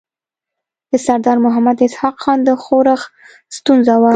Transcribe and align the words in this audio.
د 0.89 0.91
سردار 1.05 1.37
محمد 1.45 1.77
اسحق 1.87 2.15
خان 2.23 2.39
د 2.47 2.49
ښورښ 2.63 3.01
ستونزه 3.57 3.95
وه. 4.01 4.09